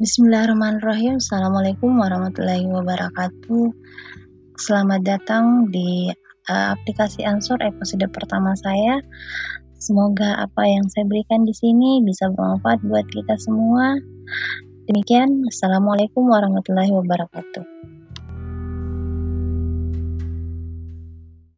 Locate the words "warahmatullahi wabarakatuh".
2.00-3.68, 16.32-17.89